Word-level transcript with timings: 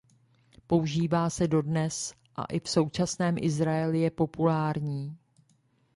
Používá 0.67 1.29
se 1.29 1.47
dodnes 1.47 2.13
a 2.35 2.45
i 2.45 2.59
v 2.59 2.69
současném 2.69 3.35
Izraeli 3.41 3.99
je 3.99 4.11
populární. 4.11 5.17